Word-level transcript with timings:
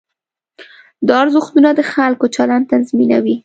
دا 1.07 1.15
ارزښتونه 1.23 1.69
د 1.73 1.81
خلکو 1.93 2.25
چلند 2.35 2.65
تنظیموي. 2.71 3.35